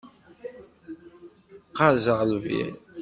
Qqazeɣ 1.69 2.19
lbir. 2.31 2.73